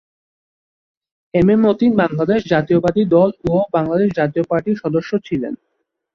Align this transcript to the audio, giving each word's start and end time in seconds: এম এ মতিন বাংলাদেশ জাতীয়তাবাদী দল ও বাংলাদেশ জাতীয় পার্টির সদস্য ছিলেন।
এম 1.33 1.47
এ 1.49 1.65
মতিন 1.65 1.91
বাংলাদেশ 2.01 2.39
জাতীয়তাবাদী 2.51 3.03
দল 3.15 3.29
ও 3.47 3.55
বাংলাদেশ 3.73 4.09
জাতীয় 4.19 4.43
পার্টির 4.49 4.81
সদস্য 4.83 5.11
ছিলেন। 5.27 5.53